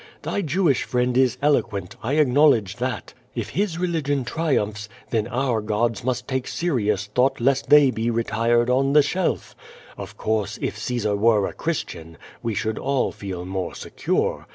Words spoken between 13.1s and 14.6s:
feel more secure.